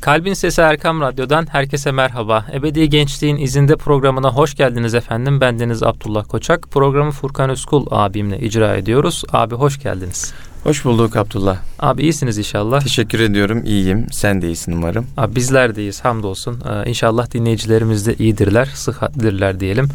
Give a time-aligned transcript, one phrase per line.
[0.00, 2.46] Kalbin Sesi Erkam Radyo'dan herkese merhaba.
[2.52, 5.40] Ebedi Gençliğin izinde programına hoş geldiniz efendim.
[5.40, 6.70] Bendeniz Abdullah Koçak.
[6.70, 9.24] Programı Furkan Özkul abimle icra ediyoruz.
[9.32, 10.34] Abi hoş geldiniz.
[10.64, 11.58] Hoş bulduk Abdullah.
[11.78, 12.80] Abi iyisiniz inşallah.
[12.80, 13.62] Teşekkür ediyorum.
[13.64, 14.06] İyiyim.
[14.10, 15.06] Sen de iyisin umarım.
[15.16, 16.60] Abi bizler de iyiyiz hamdolsun.
[16.60, 19.88] Ee, inşallah dinleyicilerimiz de iyidirler, sıhhatlidirler diyelim.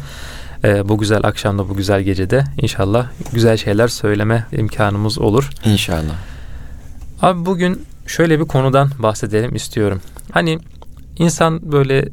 [0.64, 5.50] Ee, bu güzel akşamda, bu güzel gecede inşallah güzel şeyler söyleme imkanımız olur.
[5.64, 6.14] İnşallah.
[7.22, 10.00] Abi bugün şöyle bir konudan bahsedelim istiyorum.
[10.32, 10.58] Hani
[11.18, 12.08] insan böyle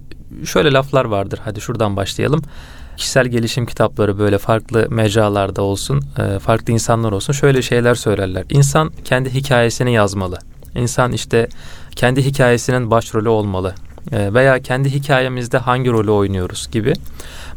[0.46, 1.40] şöyle laflar vardır.
[1.44, 2.42] Hadi şuradan başlayalım.
[2.98, 8.46] Kişisel gelişim kitapları böyle farklı mecralarda olsun, e, farklı insanlar olsun şöyle şeyler söylerler.
[8.50, 10.40] İnsan kendi hikayesini yazmalı.
[10.76, 11.48] İnsan işte
[11.96, 13.76] kendi hikayesinin başrolü olmalı.
[14.12, 16.94] E, veya kendi hikayemizde hangi rolü oynuyoruz gibi.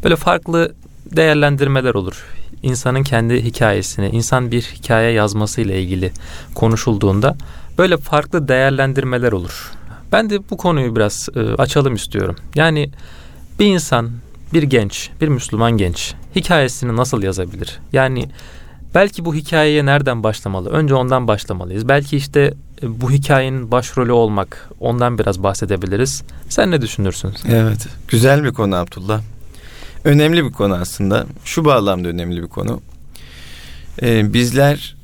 [0.03, 0.73] Böyle farklı
[1.15, 2.25] değerlendirmeler olur.
[2.63, 6.11] İnsanın kendi hikayesini, insan bir hikaye yazması ile ilgili
[6.55, 7.35] konuşulduğunda
[7.77, 9.71] böyle farklı değerlendirmeler olur.
[10.11, 12.35] Ben de bu konuyu biraz e, açalım istiyorum.
[12.55, 12.89] Yani
[13.59, 14.11] bir insan,
[14.53, 17.79] bir genç, bir Müslüman genç hikayesini nasıl yazabilir?
[17.93, 18.29] Yani
[18.95, 20.69] belki bu hikayeye nereden başlamalı?
[20.69, 21.87] Önce ondan başlamalıyız.
[21.87, 22.53] Belki işte
[22.83, 26.23] e, bu hikayenin başrolü olmak, ondan biraz bahsedebiliriz.
[26.49, 27.33] Sen ne düşünürsün?
[27.49, 29.21] Evet, güzel bir konu Abdullah.
[30.03, 31.25] Önemli bir konu aslında.
[31.45, 32.81] Şu bağlamda önemli bir konu.
[34.01, 34.95] Ee, bizler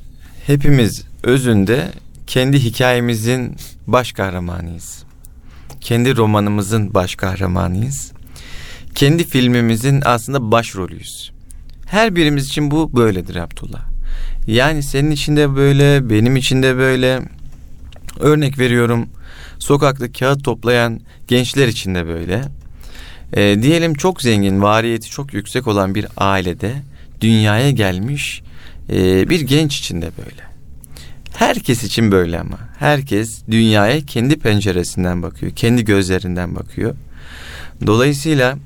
[0.47, 1.91] hepimiz özünde
[2.31, 3.55] kendi hikayemizin
[3.87, 5.03] baş kahramanıyız.
[5.81, 8.11] Kendi romanımızın baş kahramanıyız.
[8.95, 11.31] Kendi filmimizin aslında başrolüyüz.
[11.85, 13.81] Her birimiz için bu böyledir Abdullah.
[14.47, 17.21] Yani senin için de böyle, benim için de böyle.
[18.19, 19.09] Örnek veriyorum.
[19.59, 22.41] Sokakta kağıt toplayan gençler için de böyle.
[23.33, 26.73] E, diyelim çok zengin, variyeti çok yüksek olan bir ailede
[27.21, 28.41] dünyaya gelmiş
[28.89, 30.50] e, bir genç için de böyle.
[31.35, 32.59] Herkes için böyle ama.
[32.79, 35.51] Herkes dünyaya kendi penceresinden bakıyor.
[35.55, 36.95] Kendi gözlerinden bakıyor.
[37.87, 38.57] Dolayısıyla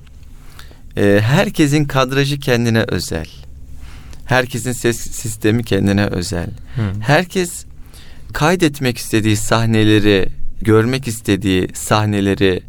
[0.97, 3.27] e, herkesin kadrajı kendine özel.
[4.25, 6.47] Herkesin ses sistemi kendine özel.
[6.75, 7.01] Hmm.
[7.01, 7.65] Herkes
[8.33, 10.29] kaydetmek istediği sahneleri,
[10.61, 12.63] görmek istediği sahneleri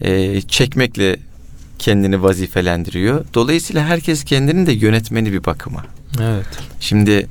[0.00, 1.16] e, çekmekle
[1.78, 3.24] kendini vazifelendiriyor.
[3.34, 5.84] Dolayısıyla herkes kendinin de yönetmeni bir bakıma.
[6.20, 6.46] Evet.
[6.80, 7.26] Şimdi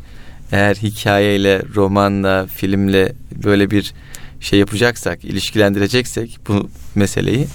[0.52, 3.14] eğer hikayeyle, romanla, filmle
[3.44, 3.94] böyle bir
[4.40, 7.48] şey yapacaksak, ilişkilendireceksek bu meseleyi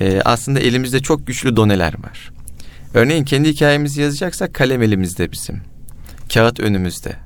[0.00, 2.30] e, aslında elimizde çok güçlü doneler var.
[2.94, 5.60] Örneğin kendi hikayemizi yazacaksak kalem elimizde bizim.
[6.34, 7.16] Kağıt önümüzde.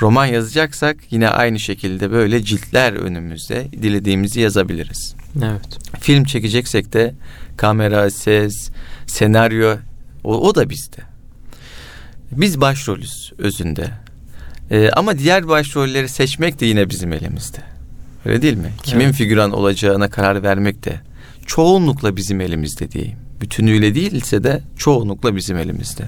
[0.00, 5.14] Roman yazacaksak yine aynı şekilde böyle ciltler önümüzde dilediğimizi yazabiliriz.
[5.38, 5.78] Evet.
[6.00, 7.14] Film çekeceksek de
[7.56, 8.70] kamera, ses,
[9.06, 9.76] senaryo
[10.24, 11.02] o, o da bizde.
[12.32, 14.05] Biz başrolüz özünde.
[14.70, 17.58] Ee, ama diğer başrolleri seçmek de yine bizim elimizde.
[18.24, 18.70] Öyle değil mi?
[18.82, 19.14] Kimin evet.
[19.14, 21.00] figüran olacağına karar vermek de
[21.46, 23.18] çoğunlukla bizim elimizde diyeyim.
[23.40, 26.04] Bütünüyle değilse de çoğunlukla bizim elimizde.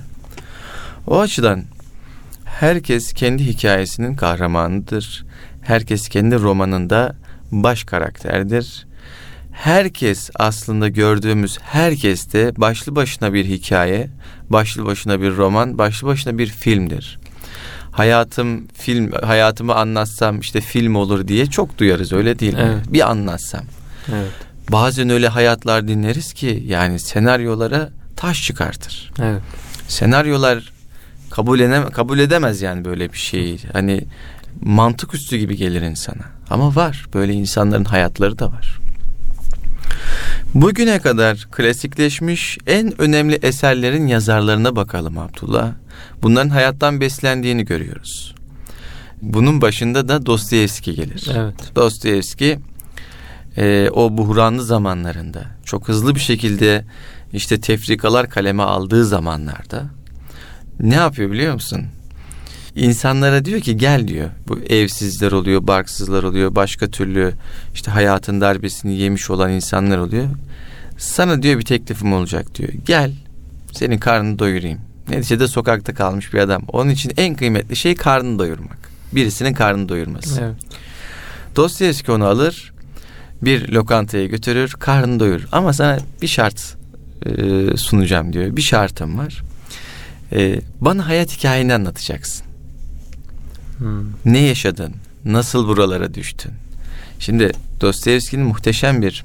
[1.06, 1.64] O açıdan
[2.44, 5.26] herkes kendi hikayesinin kahramanıdır.
[5.62, 7.16] Herkes kendi romanında
[7.52, 8.86] baş karakterdir.
[9.52, 14.08] Herkes aslında gördüğümüz herkes de başlı başına bir hikaye,
[14.50, 17.18] başlı başına bir roman, başlı başına bir filmdir
[17.98, 22.60] hayatım film hayatımı anlatsam işte film olur diye çok duyarız öyle değil mi?
[22.64, 22.92] Evet.
[22.92, 23.64] Bir anlatsam.
[24.08, 24.32] Evet.
[24.72, 29.12] Bazen öyle hayatlar dinleriz ki yani senaryolara taş çıkartır.
[29.22, 29.42] Evet.
[29.88, 30.72] Senaryolar
[31.30, 33.58] kabul edemez, kabul edemez yani böyle bir şeyi.
[33.72, 34.04] Hani
[34.60, 36.24] mantık üstü gibi gelir insana.
[36.50, 37.06] Ama var.
[37.14, 38.78] Böyle insanların hayatları da var.
[40.54, 45.72] Bugüne kadar klasikleşmiş en önemli eserlerin yazarlarına bakalım Abdullah.
[46.22, 48.34] Bunların hayattan beslendiğini görüyoruz.
[49.22, 51.30] Bunun başında da Dostoyevski gelir.
[51.34, 51.54] Evet.
[51.76, 52.58] Dostoyevski
[53.56, 56.84] e, o buhranlı zamanlarında çok hızlı bir şekilde
[57.32, 59.84] işte tefrikalar kaleme aldığı zamanlarda
[60.80, 61.86] ne yapıyor biliyor musun?
[62.74, 64.30] İnsanlara diyor ki gel diyor.
[64.48, 67.34] Bu evsizler oluyor, barksızlar oluyor, başka türlü
[67.74, 70.28] işte hayatın darbesini yemiş olan insanlar oluyor.
[70.98, 72.72] Sana diyor bir teklifim olacak diyor.
[72.86, 73.12] Gel
[73.72, 74.87] senin karnını doyurayım.
[75.10, 76.62] Neticede sokakta kalmış bir adam.
[76.68, 78.78] Onun için en kıymetli şey karnını doyurmak.
[79.12, 80.40] Birisinin karnını doyurması.
[80.40, 80.54] Evet.
[81.56, 82.72] Dostoyevski onu alır,
[83.42, 85.48] bir lokantaya götürür, karnını doyurur.
[85.52, 86.76] Ama sana bir şart
[87.26, 88.56] e, sunacağım diyor.
[88.56, 89.42] Bir şartım var.
[90.32, 92.46] E, bana hayat hikayeni anlatacaksın.
[93.78, 94.04] Hmm.
[94.24, 94.94] Ne yaşadın?
[95.24, 96.52] Nasıl buralara düştün?
[97.18, 99.24] Şimdi Dostoyevski'nin muhteşem bir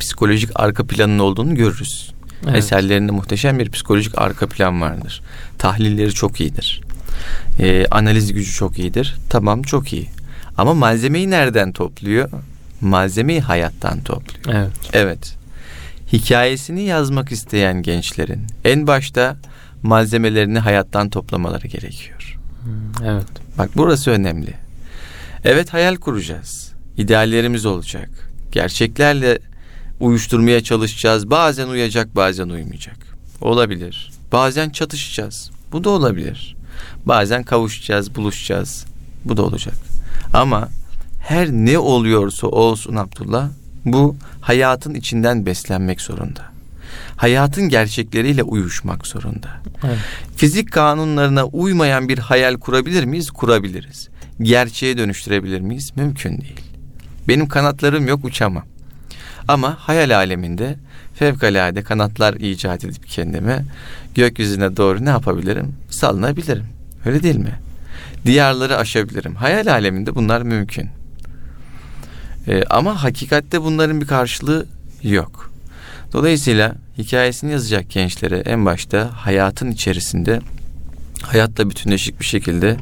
[0.00, 2.13] psikolojik arka planının olduğunu görürüz.
[2.46, 2.56] Evet.
[2.56, 5.22] Eserlerinde muhteşem bir psikolojik arka plan vardır.
[5.58, 6.80] Tahlilleri çok iyidir.
[7.60, 9.14] Ee, analiz gücü çok iyidir.
[9.30, 10.08] Tamam çok iyi.
[10.56, 12.30] Ama malzemeyi nereden topluyor?
[12.80, 14.58] malzemeyi hayattan topluyor.
[14.58, 14.72] Evet.
[14.92, 15.36] Evet.
[16.12, 19.36] Hikayesini yazmak isteyen gençlerin en başta
[19.82, 22.38] malzemelerini hayattan toplamaları gerekiyor.
[22.64, 23.26] Hmm, Evet.
[23.58, 24.54] Bak burası önemli.
[25.44, 26.72] Evet hayal kuracağız.
[26.96, 28.08] İdeallerimiz olacak.
[28.52, 29.38] Gerçeklerle
[30.00, 31.30] uyuşturmaya çalışacağız.
[31.30, 32.96] Bazen uyacak, bazen uymayacak.
[33.40, 34.10] Olabilir.
[34.32, 35.50] Bazen çatışacağız.
[35.72, 36.56] Bu da olabilir.
[37.06, 38.84] Bazen kavuşacağız, buluşacağız.
[39.24, 39.74] Bu da olacak.
[40.32, 40.68] Ama
[41.20, 43.48] her ne oluyorsa olsun Abdullah,
[43.84, 46.54] bu hayatın içinden beslenmek zorunda.
[47.16, 49.48] Hayatın gerçekleriyle uyuşmak zorunda.
[49.84, 49.98] Evet.
[50.36, 53.30] Fizik kanunlarına uymayan bir hayal kurabilir miyiz?
[53.30, 54.08] Kurabiliriz.
[54.42, 55.92] Gerçeğe dönüştürebilir miyiz?
[55.96, 56.60] Mümkün değil.
[57.28, 58.64] Benim kanatlarım yok uçamam.
[59.48, 60.76] Ama hayal aleminde
[61.14, 63.64] fevkalade kanatlar icat edip kendime
[64.14, 65.72] gökyüzüne doğru ne yapabilirim?
[65.90, 66.66] Salınabilirim.
[67.06, 67.54] Öyle değil mi?
[68.24, 69.34] Diyarları aşabilirim.
[69.34, 70.88] Hayal aleminde bunlar mümkün.
[72.48, 74.66] Ee, ama hakikatte bunların bir karşılığı
[75.02, 75.50] yok.
[76.12, 80.40] Dolayısıyla hikayesini yazacak gençlere en başta hayatın içerisinde
[81.24, 82.76] hayatla bütünleşik bir şekilde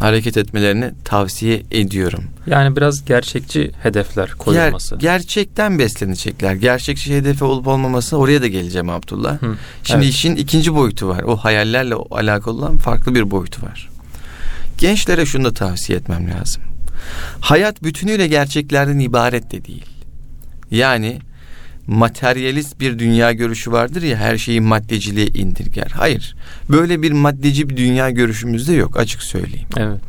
[0.00, 2.24] hareket etmelerini tavsiye ediyorum.
[2.46, 4.96] Yani biraz gerçekçi hedefler Ger- koyulması.
[4.96, 6.54] gerçekten beslenecekler.
[6.54, 9.42] Gerçekçi hedefi olup olmaması oraya da geleceğim Abdullah.
[9.42, 10.14] Hı, Şimdi evet.
[10.14, 11.22] işin ikinci boyutu var.
[11.22, 13.88] O hayallerle alakalı olan farklı bir boyutu var.
[14.78, 16.62] Gençlere şunu da tavsiye etmem lazım.
[17.40, 19.84] Hayat bütünüyle gerçeklerden ibaret de değil.
[20.70, 21.18] Yani
[21.86, 25.90] materyalist bir dünya görüşü vardır ya her şeyi maddeciliğe indirger.
[25.94, 26.34] Hayır.
[26.70, 29.68] Böyle bir maddeci bir dünya görüşümüzde yok açık söyleyeyim.
[29.76, 30.00] Evet.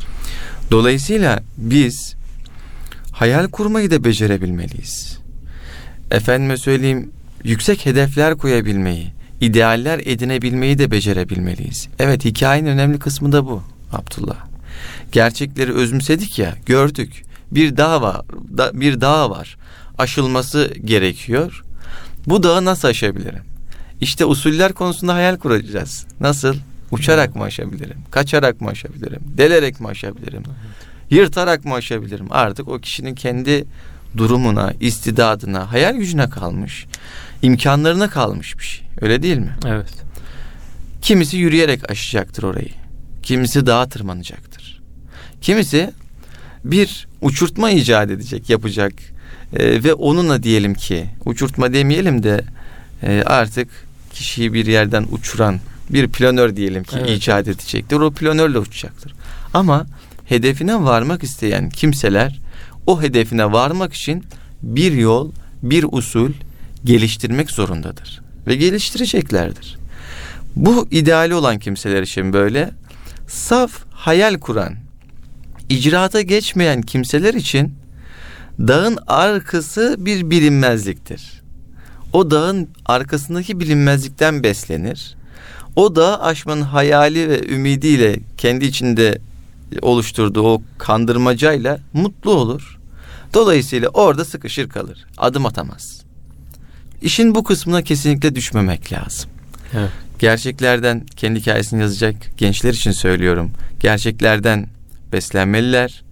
[0.72, 2.16] Dolayısıyla biz
[3.12, 5.18] hayal kurmayı da becerebilmeliyiz.
[6.12, 7.12] Efendime söyleyeyim
[7.44, 9.08] yüksek hedefler koyabilmeyi,
[9.42, 11.88] idealler edinebilmeyi de becerebilmeliyiz.
[12.00, 14.38] Evet hikayenin önemli kısmı da bu Abdullah.
[15.12, 17.24] Gerçekleri özümsedik ya, gördük.
[17.52, 18.22] Bir dağ var,
[18.58, 19.58] da, bir dağ var.
[19.98, 21.64] Aşılması gerekiyor.
[22.28, 23.44] Bu dağı nasıl aşabilirim?
[24.02, 26.06] İşte usuller konusunda hayal kuracağız.
[26.20, 26.56] Nasıl?
[26.92, 27.98] Uçarak mı aşabilirim?
[28.12, 29.20] Kaçarak mı aşabilirim?
[29.38, 30.44] Delerek mi aşabilirim?
[31.10, 32.28] Yırtarak mı aşabilirim?
[32.30, 33.66] Artık o kişinin kendi
[34.18, 36.86] durumuna, istidadına, hayal gücüne kalmış.
[37.42, 38.88] imkanlarına kalmış bir şey.
[39.02, 39.56] Öyle değil mi?
[39.66, 39.94] Evet.
[41.02, 42.70] Kimisi yürüyerek aşacaktır orayı.
[43.24, 44.82] Kimisi dağa tırmanacaktır.
[45.42, 45.94] Kimisi
[46.66, 48.94] bir uçurtma icat edecek, yapacak.
[49.56, 52.42] Ee, ve onunla diyelim ki uçurtma demeyelim de
[53.04, 53.68] e, artık
[54.14, 55.60] kişiyi bir yerden uçuran
[55.90, 57.10] bir planör diyelim ki Evet.
[57.10, 57.96] icat edecektir.
[57.96, 59.14] O planörle uçacaktır.
[59.54, 59.86] Ama
[60.26, 62.40] hedefine varmak isteyen kimseler
[62.88, 64.24] o hedefine varmak için
[64.62, 65.32] bir yol,
[65.64, 66.32] bir usul
[66.86, 69.78] geliştirmek zorundadır ve geliştireceklerdir.
[70.56, 72.72] Bu ideali olan kimseler için böyle
[73.28, 74.76] saf hayal kuran,
[75.70, 77.74] icraata geçmeyen kimseler için
[78.60, 81.44] dağın arkası bir bilinmezliktir.
[82.14, 85.16] O dağın arkasındaki bilinmezlikten beslenir.
[85.76, 89.18] O dağı aşmanın hayali ve ümidiyle kendi içinde
[89.82, 92.80] oluşturduğu o kandırmacayla mutlu olur.
[93.34, 95.06] Dolayısıyla orada sıkışır kalır.
[95.18, 96.02] Adım atamaz.
[97.02, 99.30] İşin bu kısmına kesinlikle düşmemek lazım.
[99.74, 99.90] Evet.
[100.20, 103.52] Gerçeklerden kendi hikayesini yazacak gençler için söylüyorum.
[103.80, 104.68] Gerçeklerden
[105.12, 106.04] beslenmeliler.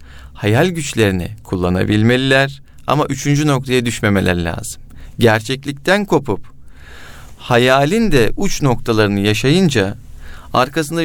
[0.41, 2.61] Hayal güçlerini kullanabilmeliler.
[2.87, 4.81] Ama üçüncü noktaya düşmemeler lazım.
[5.19, 6.45] Gerçeklikten kopup
[7.37, 9.97] hayalin de uç noktalarını yaşayınca
[10.53, 11.03] arkasında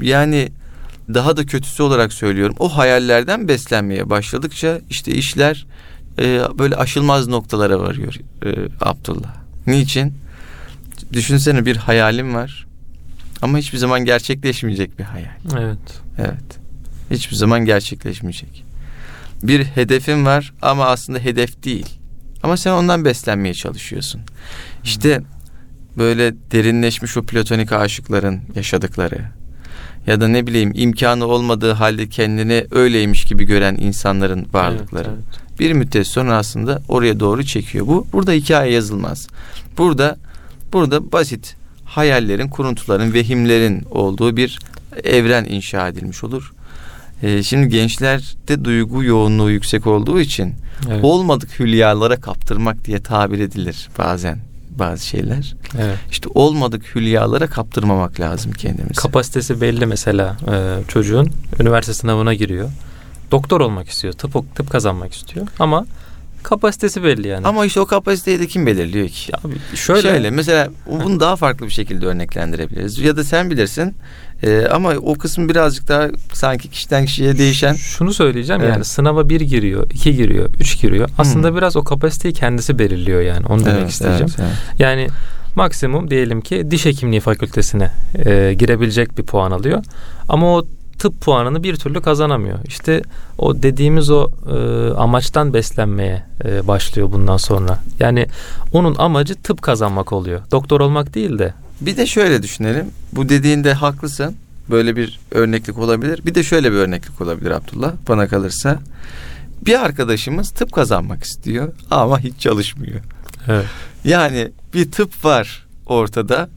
[0.00, 0.48] yani
[1.14, 2.56] daha da kötüsü olarak söylüyorum.
[2.58, 5.66] O hayallerden beslenmeye başladıkça işte işler
[6.18, 8.14] e, böyle aşılmaz noktalara varıyor
[8.44, 9.34] e, Abdullah.
[9.66, 10.14] Niçin?
[11.12, 12.66] Düşünsene bir hayalim var
[13.42, 15.34] ama hiçbir zaman gerçekleşmeyecek bir hayal.
[15.58, 16.00] Evet.
[16.18, 16.63] Evet.
[17.10, 18.64] Hiçbir zaman gerçekleşmeyecek.
[19.42, 21.86] Bir hedefin var ama aslında hedef değil.
[22.42, 24.20] Ama sen ondan beslenmeye çalışıyorsun.
[24.84, 25.22] İşte
[25.98, 29.20] böyle derinleşmiş o platonik aşıkların yaşadıkları
[30.06, 35.08] ya da ne bileyim imkanı olmadığı halde kendini öyleymiş gibi gören insanların varlıkları.
[35.08, 35.60] Evet, evet.
[35.60, 37.86] Bir müddet sonra aslında oraya doğru çekiyor.
[37.86, 39.28] Bu burada hikaye yazılmaz.
[39.78, 40.16] Burada
[40.72, 44.58] burada basit hayallerin, kuruntuların, vehimlerin olduğu bir
[45.04, 46.52] evren inşa edilmiş olur.
[47.24, 50.54] Ee, şimdi gençlerde duygu yoğunluğu yüksek olduğu için
[50.88, 51.04] Evet.
[51.04, 54.38] olmadık hülyalara kaptırmak diye tabir edilir bazen
[54.78, 55.54] bazı şeyler.
[55.78, 55.98] evet.
[56.10, 58.94] İşte olmadık hülyalara kaptırmamak lazım kendimizi.
[58.94, 62.70] Kapasitesi belli mesela e, çocuğun üniversite sınavına giriyor.
[63.30, 65.86] Doktor olmak istiyor, tıp tıp kazanmak istiyor ama
[66.44, 67.46] Kapasitesi belli yani.
[67.46, 69.32] Ama işte o kapasiteyi de kim belirliyor ki?
[69.32, 72.98] Ya abi şöyle, Şöyle mesela bunu daha farklı bir şekilde örneklendirebiliriz.
[72.98, 73.94] Ya da sen bilirsin.
[74.42, 77.74] Ee, ama o kısmı birazcık daha sanki kişiden kişiye değişen.
[77.74, 78.72] Şunu söyleyeceğim Evet.
[78.74, 81.08] yani sınava bir giriyor, iki giriyor, üç giriyor.
[81.18, 83.46] Aslında biraz o kapasiteyi kendisi belirliyor yani.
[83.46, 84.32] Onu demek Evet, isteyeceğim.
[84.38, 84.78] evet, evet.
[84.78, 85.08] Yani
[85.56, 87.90] maksimum diyelim ki diş hekimliği fakültesine
[88.26, 89.82] e, girebilecek bir puan alıyor.
[90.28, 90.66] Ama o
[90.98, 92.58] tıp puanını bir türlü kazanamıyor.
[92.64, 93.02] İşte
[93.38, 94.54] o dediğimiz o e,
[94.94, 97.78] amaçtan beslenmeye e, başlıyor bundan sonra.
[98.00, 98.26] Yani
[98.72, 100.40] onun amacı tıp kazanmak oluyor.
[100.50, 101.54] Doktor olmak değil de.
[101.80, 102.86] Bir de şöyle düşünelim.
[103.12, 104.36] Bu dediğinde haklısın.
[104.70, 106.20] Böyle bir örneklik olabilir.
[106.26, 108.78] Bir de şöyle bir örneklik olabilir Abdullah bana kalırsa.
[109.66, 113.00] Bir arkadaşımız tıp kazanmak istiyor ama hiç çalışmıyor.
[113.48, 113.66] Evet.
[114.04, 116.48] Yani bir tıp var ortada.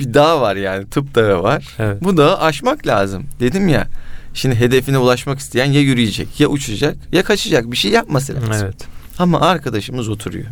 [0.00, 1.76] Bir dağ var yani tıp dağı var.
[1.78, 2.04] Evet.
[2.04, 3.24] Bu dağı aşmak lazım.
[3.40, 3.86] Dedim ya.
[4.34, 8.52] Şimdi hedefine ulaşmak isteyen ya yürüyecek ya uçacak ya kaçacak bir şey yapması lazım.
[8.66, 8.86] Evet.
[9.18, 10.46] Ama arkadaşımız oturuyor.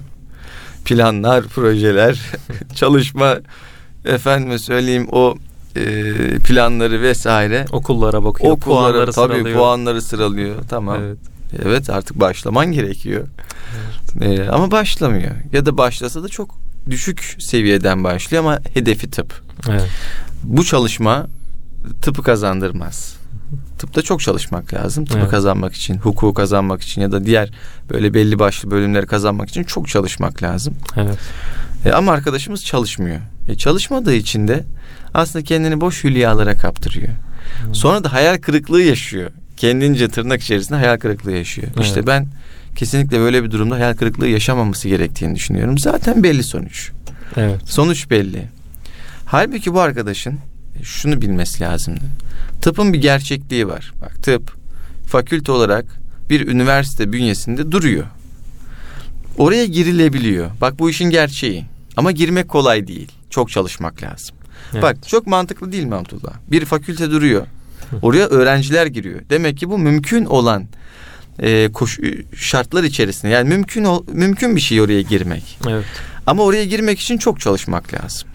[0.84, 2.20] Planlar, projeler,
[2.74, 3.36] çalışma
[4.04, 5.34] efendime söyleyeyim o
[5.76, 5.82] e,
[6.38, 7.64] planları vesaire.
[7.72, 8.52] Okullara bakıyor.
[8.52, 9.58] O puanları tabii sıralıyor.
[9.58, 10.56] puanları sıralıyor.
[10.68, 10.98] Tamam.
[11.02, 11.18] Evet.
[11.62, 11.90] Evet.
[11.90, 13.26] artık başlaman gerekiyor.
[14.20, 15.30] E, ama başlamıyor.
[15.52, 19.42] Ya da başlasa da çok düşük seviyeden başlıyor ama hedefi tıp.
[19.68, 19.88] Evet.
[20.42, 21.26] Bu çalışma
[22.02, 23.16] tıpı kazandırmaz.
[23.78, 25.04] Tıpta çok çalışmak lazım.
[25.04, 25.30] Tıpı Evet.
[25.30, 27.50] kazanmak için, hukuku kazanmak için ya da diğer
[27.90, 30.74] böyle belli başlı bölümleri kazanmak için çok çalışmak lazım.
[30.96, 31.18] Evet.
[31.84, 33.20] E, ama arkadaşımız çalışmıyor.
[33.48, 34.64] E, çalışmadığı için de
[35.14, 37.08] aslında kendini boş hülyalara kaptırıyor.
[37.72, 39.30] Sonra da hayal kırıklığı yaşıyor.
[39.56, 41.68] Kendince tırnak içerisinde hayal kırıklığı yaşıyor.
[41.76, 41.86] Evet.
[41.86, 42.26] İşte ben
[42.76, 45.78] kesinlikle böyle bir durumda hayal kırıklığı yaşamaması gerektiğini düşünüyorum.
[45.78, 46.90] Zaten belli sonuç.
[47.36, 47.60] Evet.
[47.64, 48.48] Sonuç belli.
[49.24, 50.38] Halbuki bu arkadaşın
[50.82, 52.04] şunu bilmesi lazımdı.
[52.62, 53.92] Tıpın bir gerçekliği var.
[54.00, 54.52] Bak tıp
[55.06, 55.84] fakülte olarak
[56.30, 58.06] bir üniversite bünyesinde duruyor.
[59.38, 60.50] Oraya girilebiliyor.
[60.60, 61.64] Bak bu işin gerçeği.
[61.96, 63.12] Ama girmek kolay değil.
[63.30, 64.36] Çok çalışmak lazım.
[64.72, 64.82] Evet.
[64.82, 66.32] Bak çok mantıklı değil mi Abdullah?
[66.50, 67.46] Bir fakülte duruyor.
[68.02, 69.20] Oraya öğrenciler giriyor.
[69.30, 70.64] Demek ki bu mümkün olan
[71.38, 71.98] e, koş,
[72.36, 73.32] şartlar içerisinde.
[73.32, 75.58] Yani mümkün ol, mümkün bir şey oraya girmek.
[75.68, 75.84] Evet.
[76.26, 78.28] Ama oraya girmek için çok çalışmak lazım.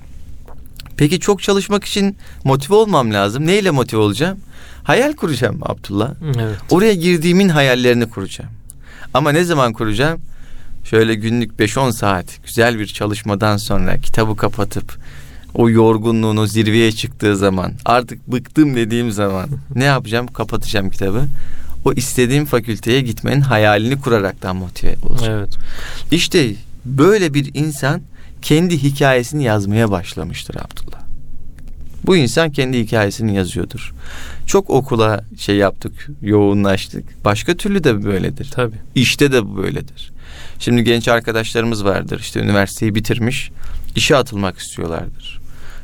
[0.98, 3.48] Peki çok çalışmak için motive olmam lazım.
[3.48, 4.40] Neyle motive olacağım?
[4.84, 6.12] Hayal kuracağım Abdullah.
[6.40, 6.58] Evet.
[6.70, 8.52] Oraya girdiğimin hayallerini kuracağım.
[9.14, 10.22] Ama ne zaman kuracağım?
[10.84, 14.98] Şöyle günlük 5-10 saat güzel bir çalışmadan sonra kitabı kapatıp
[15.56, 20.28] o yorgunluğun o zirveye çıktığı zaman artık bıktım dediğim zaman ne yapacağım?
[20.28, 21.24] Kapatacağım kitabı.
[21.86, 25.40] O istediğim fakülteye gitmenin hayalini kuraraktan motive olacağım.
[25.40, 25.58] Evet.
[26.12, 26.54] İşte
[26.86, 28.02] böyle bir insan
[28.42, 31.04] kendi hikayesini yazmaya başlamıştır Abdullah.
[32.06, 33.94] Bu insan kendi hikayesini yazıyordur.
[34.48, 37.26] Çok okula şey yaptık, yoğunlaştık.
[37.26, 38.50] Başka türlü de böyledir.
[38.52, 38.76] Tabii.
[38.96, 40.12] İşte de bu böyledir.
[40.60, 42.20] Şimdi genç arkadaşlarımız vardır.
[42.20, 43.52] İşte üniversiteyi bitirmiş,
[43.96, 45.40] işe atılmak istiyorlardır.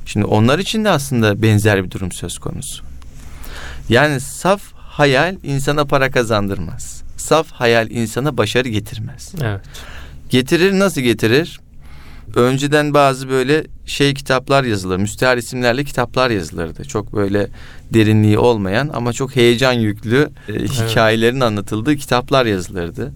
[0.05, 2.83] Şimdi onlar için de aslında benzer bir durum söz konusu.
[3.89, 7.03] Yani saf hayal insana para kazandırmaz.
[7.17, 9.33] Saf hayal insana başarı getirmez.
[9.41, 9.61] Evet.
[10.29, 11.59] Getirir nasıl getirir?
[12.35, 14.97] Önceden bazı böyle şey kitaplar yazılır.
[14.97, 16.85] Müstehar isimlerle kitaplar yazılırdı.
[16.85, 17.47] Çok böyle
[17.93, 23.11] derinliği olmayan ama çok heyecan yüklü e, hikayelerin anlatıldığı kitaplar yazılırdı.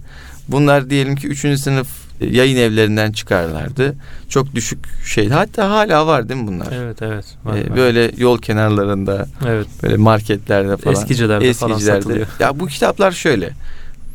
[0.48, 1.60] Bunlar diyelim ki 3.
[1.60, 1.88] sınıf
[2.22, 3.96] yayın evlerinden çıkarlardı.
[4.30, 5.30] Çok düşük şey.
[5.30, 6.68] Hatta hala var değil mi bunlar?
[6.72, 7.26] Evet evet.
[7.46, 7.78] Var, Ee, var.
[7.78, 9.68] böyle yol kenarlarında, Evet.
[9.84, 10.96] böyle marketlerde falan.
[10.96, 12.28] Eskicilerde, falan satılıyor.
[12.40, 13.50] Ya bu kitaplar şöyle.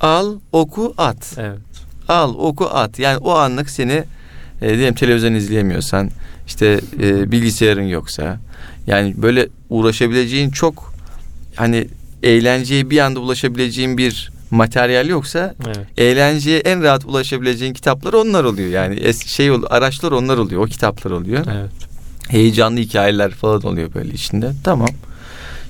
[0.01, 1.35] Al, oku, at.
[1.39, 1.59] Evet.
[2.09, 2.99] Al oku at.
[2.99, 4.05] Yani o anlık seni
[4.63, 6.11] e, diyelim televizyon izleyemiyorsan
[6.47, 8.39] işte e, bilgisayarın yoksa
[8.87, 10.95] yani böyle uğraşabileceğin çok
[11.57, 11.89] hani
[12.23, 15.79] eğlenceye bir anda ulaşabileceğin bir materyal yoksa Evet.
[15.97, 18.69] eğlenceye en rahat ulaşabileceğin kitaplar onlar oluyor.
[18.69, 20.63] Yani es şey araçlar onlar oluyor.
[20.63, 21.47] O kitaplar oluyor.
[21.53, 21.71] Evet.
[22.29, 24.53] Heyecanlı hikayeler falan oluyor böyle içinde.
[24.65, 24.89] Tamam.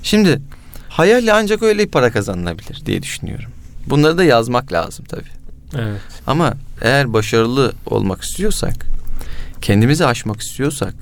[0.03, 0.41] Şimdi
[0.89, 3.51] hayalle ancak öyle para kazanılabilir diye düşünüyorum.
[3.87, 5.31] Bunları da yazmak lazım tabii.
[5.79, 6.01] Evet.
[6.27, 8.75] Ama eğer başarılı olmak istiyorsak,
[9.63, 10.95] kendimizi aşmak istiyorsak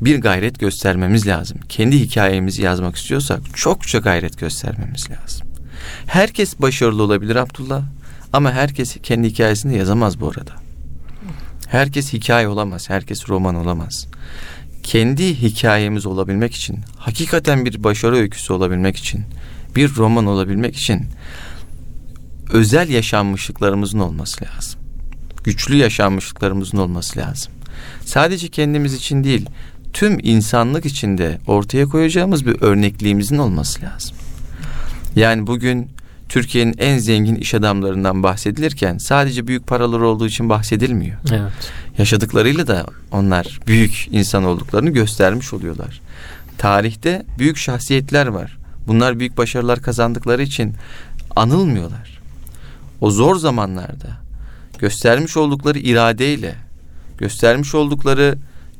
[0.00, 1.58] bir gayret göstermemiz lazım.
[1.68, 5.46] Kendi hikayemizi yazmak istiyorsak çokça gayret göstermemiz lazım.
[6.06, 7.82] Herkes başarılı olabilir Abdullah
[8.32, 10.52] ama herkes kendi hikayesini yazamaz bu arada.
[11.68, 14.06] Herkes hikaye olamaz, herkes roman olamaz.
[14.82, 19.24] Kendi hikayemiz olabilmek için, hakikaten bir başarı öyküsü olabilmek için,
[19.76, 21.06] bir roman olabilmek için
[22.52, 24.80] özel yaşanmışlıklarımızın olması lazım.
[25.44, 27.52] Güçlü yaşanmışlıklarımızın olması lazım.
[28.04, 29.46] Sadece kendimiz için değil,
[29.92, 34.16] tüm insanlık içinde ortaya koyacağımız bir örnekliğimizin olması lazım.
[35.16, 35.90] Yani bugün
[36.28, 41.16] Türkiye'nin en zengin iş adamlarından bahsedilirken sadece büyük paraları olduğu için bahsedilmiyor.
[41.30, 41.72] Evet.
[41.98, 46.00] Yaşadıklarıyla da onlar büyük insan olduklarını göstermiş oluyorlar.
[46.58, 48.58] Tarihte büyük şahsiyetler var.
[48.86, 50.74] Bunlar büyük başarılar kazandıkları için
[51.36, 52.20] anılmıyorlar.
[53.00, 54.16] O zor zamanlarda
[54.78, 56.54] göstermiş oldukları iradeyle,
[57.18, 58.38] göstermiş oldukları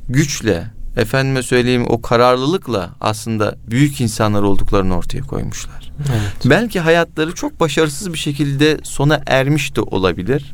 [0.09, 0.63] güçle,
[0.97, 5.91] efendime söyleyeyim o kararlılıkla aslında büyük insanlar olduklarını ortaya koymuşlar.
[6.09, 6.45] Evet.
[6.45, 10.53] Belki hayatları çok başarısız bir şekilde sona ermiş de olabilir.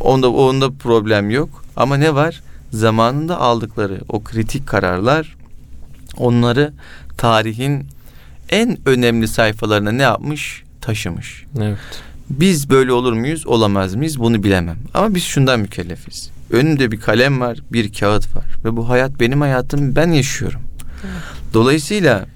[0.00, 1.64] Onda onda problem yok.
[1.76, 2.40] Ama ne var?
[2.72, 5.36] Zamanında aldıkları o kritik kararlar
[6.16, 6.72] onları
[7.16, 7.86] tarihin
[8.48, 10.62] en önemli sayfalarına ne yapmış?
[10.80, 11.44] Taşımış.
[11.60, 11.78] Evet.
[12.30, 14.76] Biz böyle olur muyuz, olamaz mıyız bunu bilemem.
[14.94, 16.30] Ama biz şundan mükellefiz.
[16.50, 20.60] Önümde bir kalem var, bir kağıt var ve bu hayat benim hayatım, ben yaşıyorum.
[21.54, 22.26] Dolayısıyla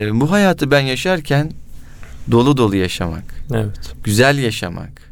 [0.00, 1.52] e, bu hayatı ben yaşarken
[2.30, 3.24] dolu dolu yaşamak,
[3.54, 3.94] Evet.
[4.04, 5.10] güzel yaşamak.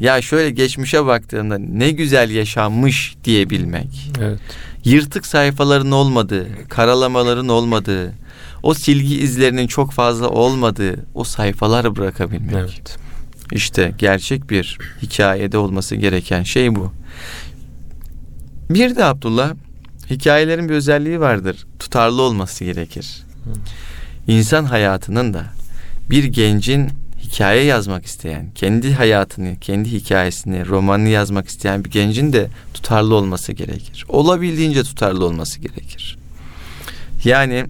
[0.00, 4.10] Ya şöyle geçmişe baktığında ne güzel yaşanmış diyebilmek.
[4.20, 4.40] Evet.
[4.84, 8.12] Yırtık sayfaların olmadığı, karalamaların olmadığı,
[8.62, 12.54] o silgi izlerinin çok fazla olmadığı o sayfaları bırakabilmek.
[12.56, 12.96] Evet.
[13.52, 16.92] İşte gerçek bir hikayede olması gereken şey bu.
[18.74, 19.54] Bir de Abdullah
[20.10, 21.66] hikayelerin bir özelliği vardır.
[21.78, 23.22] Tutarlı olması gerekir.
[24.26, 25.44] İnsan hayatının da
[26.10, 26.90] bir gencin
[27.22, 33.52] hikaye yazmak isteyen, kendi hayatını, kendi hikayesini, romanını yazmak isteyen bir gencin de tutarlı olması
[33.52, 34.04] gerekir.
[34.08, 36.18] Olabildiğince tutarlı olması gerekir.
[37.24, 37.66] Yani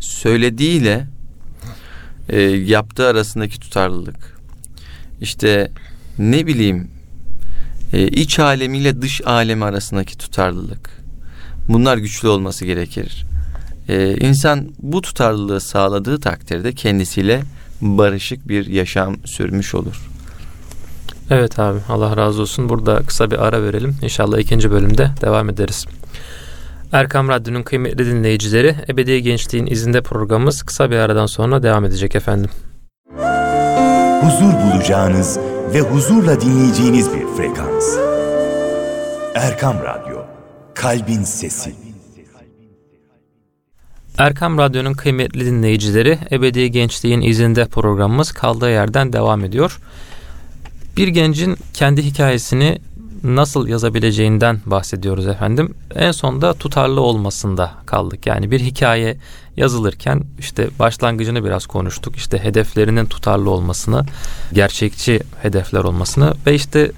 [0.00, 1.06] söylediğiyle
[2.28, 4.38] e, yaptığı arasındaki tutarlılık.
[5.20, 5.70] İşte
[6.18, 6.95] ne bileyim
[7.92, 10.90] e, iç alemiyle dış alemi arasındaki tutarlılık.
[11.68, 13.26] Bunlar güçlü olması gerekir.
[13.88, 17.42] E, insan bu tutarlılığı sağladığı takdirde kendisiyle
[17.80, 20.08] barışık bir yaşam sürmüş olur.
[21.30, 22.68] Evet abi Allah razı olsun.
[22.68, 23.96] Burada kısa bir ara verelim.
[24.02, 25.86] İnşallah ikinci bölümde devam ederiz.
[26.92, 32.50] Erkam Radyo'nun kıymetli dinleyicileri Ebedi Gençliğin izinde programımız kısa bir aradan sonra devam edecek efendim.
[34.20, 35.38] Huzur bulacağınız
[35.74, 37.96] ve huzurla dinleyeceğiniz bir frekans.
[39.34, 40.18] Erkam Radyo,
[40.74, 41.74] Kalbin Sesi.
[44.18, 49.78] Erkam Radyo'nun kıymetli dinleyicileri Ebedi Gençliğin izinde programımız kaldığı yerden devam ediyor.
[50.96, 52.78] Bir gencin kendi hikayesini
[53.26, 55.74] nasıl yazabileceğinden bahsediyoruz efendim.
[55.94, 58.26] En sonda tutarlı olmasında kaldık.
[58.26, 59.16] Yani bir hikaye
[59.56, 62.16] yazılırken işte başlangıcını biraz konuştuk.
[62.16, 64.06] İşte hedeflerinin tutarlı olmasını,
[64.52, 66.92] gerçekçi hedefler olmasını ve işte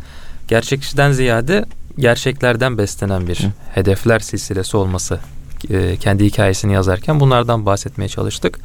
[0.48, 1.64] gerçekçiden ziyade
[1.98, 3.52] gerçeklerden beslenen bir Hı.
[3.74, 5.20] hedefler silsilesi olması
[5.70, 8.58] e, kendi hikayesini yazarken bunlardan bahsetmeye çalıştık.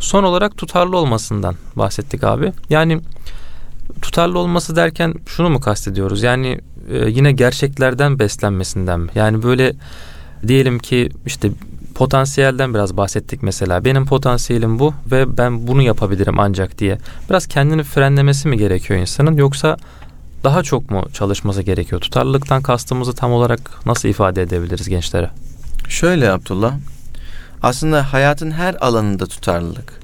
[0.00, 2.52] Son olarak tutarlı olmasından bahsettik abi.
[2.70, 3.00] Yani
[4.02, 6.22] tutarlı olması derken şunu mu kastediyoruz?
[6.22, 6.60] Yani
[6.92, 9.10] e, yine gerçeklerden beslenmesinden mi?
[9.14, 9.72] Yani böyle
[10.46, 11.50] diyelim ki işte
[11.94, 13.84] potansiyelden biraz bahsettik mesela.
[13.84, 16.98] Benim potansiyelim bu ve ben bunu yapabilirim ancak diye.
[17.30, 19.76] Biraz kendini frenlemesi mi gerekiyor insanın yoksa
[20.44, 22.00] daha çok mu çalışması gerekiyor?
[22.00, 25.30] Tutarlılıktan kastımızı tam olarak nasıl ifade edebiliriz gençlere?
[25.88, 26.74] Şöyle Abdullah,
[27.62, 30.00] aslında hayatın her alanında tutarlılık.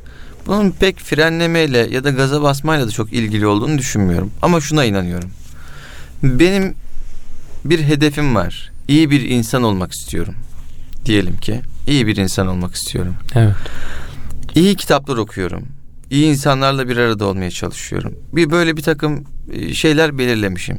[0.47, 4.31] Bunun pek frenlemeyle ya da gaza basmayla da çok ilgili olduğunu düşünmüyorum.
[4.43, 5.31] Ama şuna inanıyorum.
[6.23, 6.75] Benim
[7.65, 8.73] bir hedefim var.
[8.89, 10.35] İyi bir insan olmak istiyorum.
[11.05, 13.15] Diyelim ki iyi bir insan olmak istiyorum.
[13.35, 13.55] Evet.
[14.55, 15.63] İyi kitaplar okuyorum.
[16.11, 18.15] İyi insanlarla bir arada olmaya çalışıyorum.
[18.33, 20.79] Bir böyle bir takım e, şeyler belirlemişim.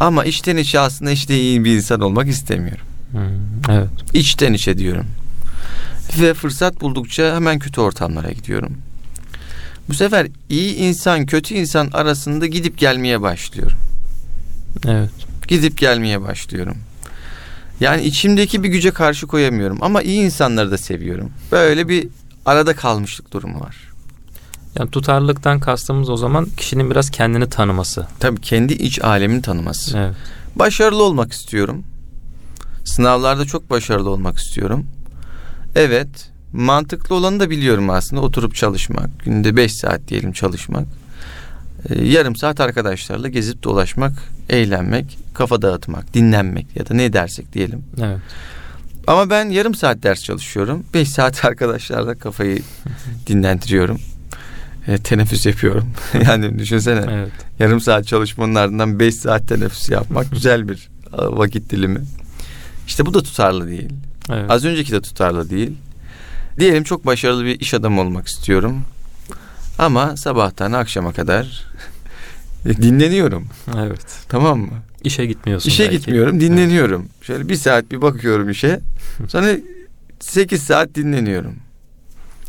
[0.00, 2.86] Ama içten içe aslında işte iyi bir insan olmak istemiyorum.
[3.10, 3.88] Hmm, evet.
[4.14, 5.06] İçten içe diyorum.
[6.20, 8.72] Ve fırsat buldukça hemen kötü ortamlara gidiyorum.
[9.88, 13.78] Bu sefer iyi insan kötü insan arasında gidip gelmeye başlıyorum.
[14.86, 15.10] Evet.
[15.48, 16.76] Gidip gelmeye başlıyorum.
[17.80, 21.30] Yani içimdeki bir güce karşı koyamıyorum ama iyi insanları da seviyorum.
[21.52, 22.08] Böyle bir
[22.46, 23.76] arada kalmışlık durumu var.
[24.78, 28.06] Yani tutarlılıktan kastımız o zaman kişinin biraz kendini tanıması.
[28.20, 29.98] Tabii kendi iç alemini tanıması.
[29.98, 30.14] Evet.
[30.56, 31.84] Başarılı olmak istiyorum.
[32.84, 34.86] Sınavlarda çok başarılı olmak istiyorum.
[35.74, 38.22] Evet, mantıklı olanı da biliyorum aslında.
[38.22, 40.86] Oturup çalışmak, günde 5 saat diyelim çalışmak.
[41.88, 44.12] Ee, yarım saat arkadaşlarla gezip dolaşmak,
[44.48, 47.84] eğlenmek, kafa dağıtmak, dinlenmek ya da ne dersek diyelim.
[48.02, 48.18] Evet.
[49.06, 50.84] Ama ben yarım saat ders çalışıyorum.
[50.94, 52.58] 5 saat arkadaşlarla kafayı
[53.26, 54.00] dinlendiriyorum.
[54.86, 55.90] E, teneffüs yapıyorum.
[56.26, 57.04] yani düşünsene.
[57.10, 57.32] Evet.
[57.58, 62.00] Yarım saat çalışmanın ardından 5 saat teneffüs yapmak güzel bir e, vakit dilimi.
[62.86, 63.88] İşte bu da tutarlı değil.
[64.30, 64.50] Evet.
[64.50, 65.72] Az önceki de tutarlı değil.
[66.58, 68.82] Diyelim çok başarılı bir iş adamı olmak istiyorum.
[69.78, 71.64] Ama sabahtan akşama kadar
[72.68, 73.46] dinleniyorum.
[73.78, 74.06] Evet.
[74.28, 74.72] Tamam mı?
[75.04, 75.96] İşe gitmiyorsun İşe belki.
[75.98, 77.08] gitmiyorum, dinleniyorum.
[77.22, 78.80] Şöyle bir saat bir bakıyorum işe.
[79.28, 79.56] Sonra
[80.20, 81.54] 8 saat dinleniyorum.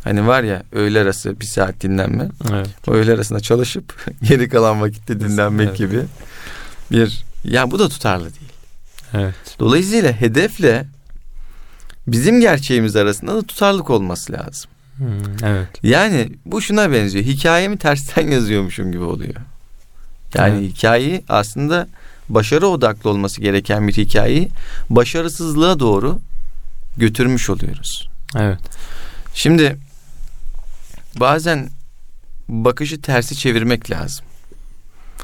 [0.04, 2.28] Hani var ya öğle arası bir saat dinlenme.
[2.52, 2.68] Evet.
[2.88, 5.78] O öğle arasında çalışıp geri kalan vakitte dinlenmek Evet.
[5.78, 6.02] gibi
[6.90, 8.52] bir ya bu da tutarlı değil.
[9.14, 9.34] Evet.
[9.58, 10.86] Dolayısıyla hedefle
[12.06, 14.70] bizim gerçeğimiz arasında da tutarlık olması lazım.
[14.96, 15.06] Hmm,
[15.44, 15.68] evet.
[15.82, 17.24] Yani bu şuna benziyor.
[17.24, 19.34] Hikayemi tersten yazıyormuşum gibi oluyor.
[20.34, 20.72] Yani Evet.
[20.72, 21.88] hikayeyi aslında
[22.28, 24.48] başarı odaklı olması gereken bir hikayeyi
[24.90, 26.18] başarısızlığa doğru
[26.96, 28.08] götürmüş oluyoruz.
[28.36, 28.58] Evet.
[29.34, 29.76] Şimdi
[31.20, 31.68] bazen
[32.48, 34.24] bakışı tersi çevirmek lazım.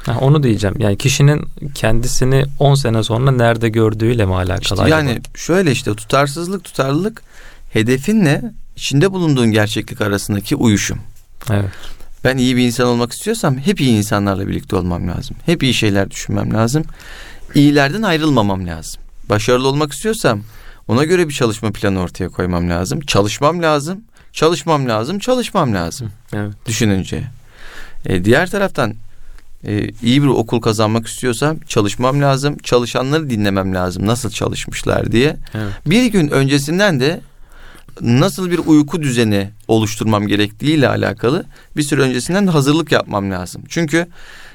[0.05, 0.75] Ha, onu diyeceğim.
[0.79, 4.61] Yani kişinin kendisini 10 sene sonra nerede gördüğüyle mi alakalı?
[4.61, 4.89] İşte acaba?
[4.89, 7.21] yani şöyle işte tutarsızlık, tutarlılık
[7.73, 8.41] hedefinle
[8.75, 10.99] içinde bulunduğun gerçeklik arasındaki uyuşum.
[11.51, 11.69] Evet.
[12.25, 15.35] Ben iyi bir insan olmak istiyorsam hep iyi insanlarla birlikte olmam lazım.
[15.45, 16.83] Hep iyi şeyler düşünmem lazım.
[17.55, 19.01] İyilerden ayrılmamam lazım.
[19.29, 20.41] Başarılı olmak istiyorsam
[20.87, 23.01] ona göre bir çalışma planı ortaya koymam lazım.
[23.01, 24.01] Çalışmam lazım.
[24.33, 25.19] Çalışmam lazım.
[25.19, 26.11] Çalışmam lazım.
[26.33, 26.53] Evet.
[26.65, 27.23] Düşününce.
[28.05, 28.93] E, diğer taraftan
[29.67, 32.57] e, iyi bir okul kazanmak istiyorsam çalışmam lazım.
[32.57, 34.07] Çalışanları dinlemem lazım.
[34.07, 35.37] Nasıl çalışmışlar diye.
[35.53, 35.73] Evet.
[35.85, 37.21] Bir gün öncesinden de
[38.01, 41.45] nasıl bir uyku düzeni oluşturmam gerektiğiyle alakalı
[41.77, 43.63] bir süre öncesinden de hazırlık yapmam lazım.
[43.69, 44.07] Çünkü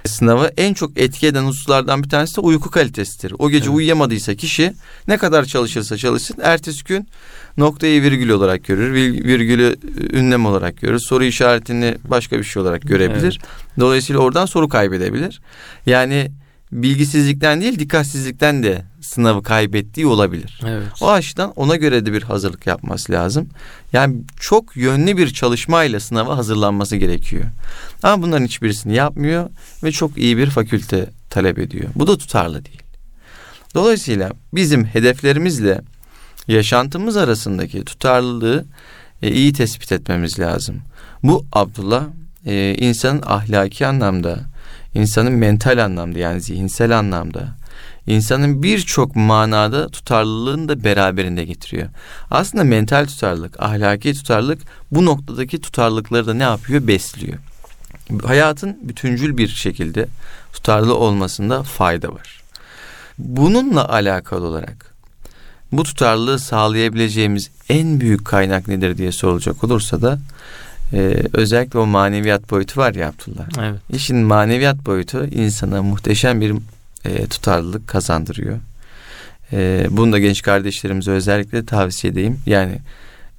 [0.06, 3.34] sınavı en çok etki eden hususlardan bir tanesi de uyku kalitesidir.
[3.38, 3.76] O gece Evet.
[3.76, 4.72] uyuyamadıysa kişi
[5.08, 7.08] ne kadar çalışırsa çalışsın ertesi gün
[7.56, 9.76] noktayı virgül olarak görür, virgülü
[10.12, 13.40] ünlem olarak görür, soru işaretini başka bir şey olarak görebilir.
[13.80, 15.40] Dolayısıyla oradan soru kaybedebilir.
[15.86, 16.30] Yani
[16.72, 20.60] bilgisizlikten değil dikkatsizlikten de sınavı kaybettiği olabilir.
[20.66, 20.86] Evet.
[21.00, 23.48] O açıdan ona göre de bir hazırlık yapması lazım.
[23.92, 27.44] Yani çok yönlü bir çalışmayla sınava hazırlanması gerekiyor.
[28.02, 29.50] Ama bunların hiçbirisini yapmıyor
[29.84, 31.88] ve çok iyi bir fakülte talep ediyor.
[31.94, 32.82] Bu da tutarlı değil.
[33.74, 35.80] Dolayısıyla bizim hedeflerimizle
[36.48, 38.64] yaşantımız arasındaki tutarlılığı
[39.22, 40.82] e, iyi tespit etmemiz lazım.
[41.22, 42.04] Bu Abdullah
[42.46, 44.40] e, insanın ahlaki anlamda,
[44.94, 47.48] insanın mental anlamda yani zihinsel anlamda,
[48.06, 51.88] insanın birçok manada tutarlılığını da beraberinde getiriyor.
[52.30, 56.86] Aslında mental tutarlılık, ahlaki tutarlılık bu noktadaki tutarlılıkları da ne yapıyor?
[56.86, 57.38] Besliyor.
[58.24, 60.06] Hayatın bütüncül bir şekilde
[60.52, 62.42] tutarlı olmasında fayda var.
[63.18, 64.94] Bununla alakalı olarak
[65.72, 70.18] bu tutarlılığı sağlayabileceğimiz en büyük kaynak nedir diye sorulacak olursa da
[70.92, 73.68] e, özellikle o maneviyat boyutu var ya Abdullah.
[73.68, 73.80] Evet.
[73.90, 76.54] İşin maneviyat boyutu insana muhteşem bir
[77.04, 78.58] e, tutarlılık kazandırıyor.
[79.52, 82.40] E, bunu da genç kardeşlerimize özellikle tavsiye edeyim.
[82.46, 82.78] Yani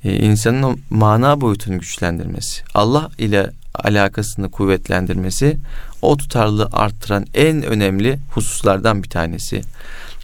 [0.03, 5.57] e, insanın o mana boyutunu güçlendirmesi, Allah ile alakasını kuvvetlendirmesi
[6.01, 9.61] o tutarlılığı arttıran en önemli hususlardan bir tanesi.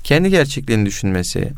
[0.03, 1.49] Kendi gerçekliğini düşünmesi,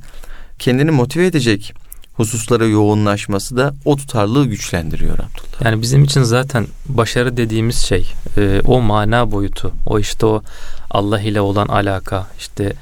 [0.60, 1.73] kendini motive edecek
[2.19, 5.65] hususlara yoğunlaşması da o tutarlılığı güçlendiriyor Abdullah.
[5.65, 10.43] Yani bizim için zaten başarı dediğimiz şey e, o mana boyutu, o işte o
[10.91, 12.73] Allah ile olan alaka, işte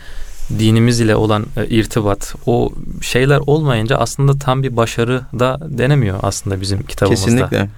[0.60, 2.72] dinimiz ile olan e, irtibat, o
[3.02, 7.26] şeyler olmayınca aslında tam bir başarı da denemiyor aslında bizim kitabımızda.
[7.26, 7.70] Kesinlikle.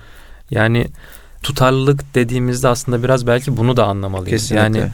[0.52, 0.88] Yani
[1.44, 4.42] tutarlılık dediğimizde aslında biraz belki bunu da anlamalıyız.
[4.42, 4.80] Kesinlikle.
[4.80, 4.92] Yani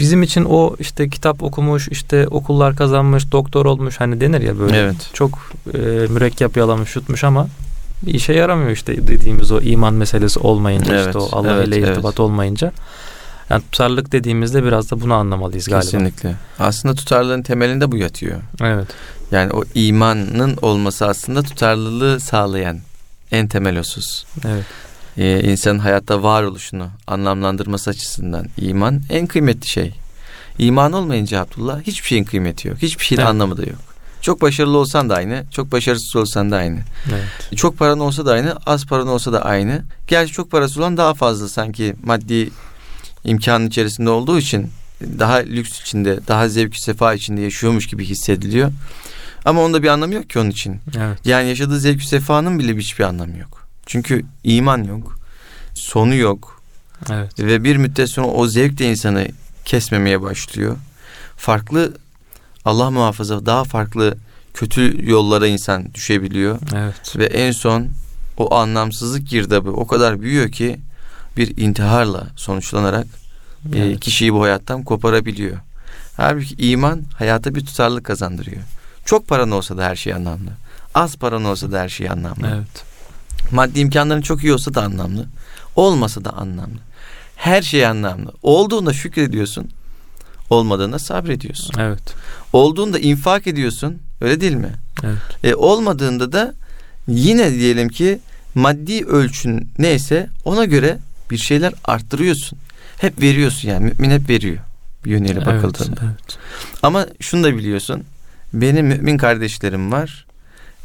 [0.00, 4.76] bizim için o işte kitap okumuş, işte okullar kazanmış, doktor olmuş hani denir ya böyle
[4.76, 5.10] Evet.
[5.12, 7.48] çok e, mürekkep yalamış, yutmuş ama
[8.02, 11.76] bir işe yaramıyor işte dediğimiz o iman meselesi olmayınca Evet, işte o Allah evet, ile
[11.76, 11.88] evet.
[11.88, 12.72] irtibat olmayınca.
[13.50, 15.80] Yani tutarlılık dediğimizde biraz da bunu anlamalıyız galiba.
[15.80, 16.34] Kesinlikle.
[16.58, 18.40] Aslında tutarlılığın temelinde bu yatıyor.
[18.62, 18.86] Evet.
[19.32, 22.78] Yani o imanın olması aslında tutarlılığı sağlayan
[23.32, 24.24] en temel husus.
[24.48, 24.64] Evet.
[25.18, 29.94] Ee, insanın hayatta varoluşunu anlamlandırması açısından iman en kıymetli şey.
[30.58, 32.78] İman olmayınca Abdullah hiçbir şeyin kıymeti yok.
[32.82, 33.30] Hiçbir şeyin Evet.
[33.30, 33.78] anlamı da yok.
[34.22, 36.78] Çok başarılı olsan da aynı, çok başarısız olsan da aynı.
[37.12, 37.56] Evet.
[37.56, 39.82] Çok paran olsa da aynı, az paran olsa da aynı.
[40.08, 42.50] Gerçi çok parası olan daha fazla sanki maddi
[43.24, 44.70] imkanın içerisinde olduğu için
[45.18, 48.72] daha lüks içinde, daha zevk sefa içinde yaşıyormuş gibi hissediliyor.
[49.44, 50.80] Ama onda bir anlamı yok ki onun için.
[50.98, 51.18] Evet.
[51.24, 53.67] Yani yaşadığı zevk sefanın bile hiçbir anlamı yok.
[53.88, 55.18] Çünkü iman yok,
[55.74, 56.62] sonu yok
[57.10, 57.40] Evet.
[57.40, 59.28] ve bir müddet sonra o zevk de insanı
[59.64, 60.76] kesmemeye başlıyor.
[61.36, 61.96] Farklı
[62.64, 64.18] Allah muhafaza daha farklı
[64.54, 66.58] kötü yollara insan düşebiliyor.
[66.76, 67.16] Evet.
[67.16, 67.88] Ve en son
[68.36, 70.80] o anlamsızlık girdabı o kadar büyüyor ki
[71.36, 73.06] bir intiharla sonuçlanarak
[73.74, 74.00] e, Evet.
[74.00, 75.56] kişiyi bu hayattan koparabiliyor.
[76.16, 78.62] Halbuki iman hayata bir tutarlılık kazandırıyor.
[79.04, 80.50] Çok paran olsa da her şey anlamlı.
[80.94, 82.48] Az paran olsa da her şey anlamlı.
[82.54, 82.87] Evet.
[83.50, 85.26] Maddi imkanların çok iyi olsa da anlamlı.
[85.76, 86.78] Olmasa da anlamlı.
[87.36, 88.32] Her şey anlamlı.
[88.42, 89.70] Olduğunda şükrediyorsun.
[90.50, 91.74] Olmadığında sabrediyorsun.
[91.78, 92.14] Evet.
[92.52, 93.98] Olduğunda infak ediyorsun.
[94.20, 94.72] Öyle değil mi?
[95.04, 95.18] Evet.
[95.44, 96.54] E, olmadığında da
[97.08, 98.18] yine diyelim ki
[98.54, 100.98] maddi ölçün neyse ona göre
[101.30, 102.58] bir şeyler arttırıyorsun.
[102.98, 104.58] Hep veriyorsun yani mümin hep veriyor
[105.04, 106.00] bir yönüyle bakıldığında.
[106.02, 106.38] Evet, evet.
[106.82, 108.04] Ama şunu da biliyorsun.
[108.52, 110.26] Benim mümin kardeşlerim var